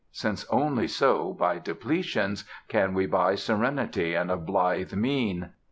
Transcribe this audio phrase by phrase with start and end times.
[0.11, 5.49] since only so, by depletions, can we buy serenity and a blithe mien.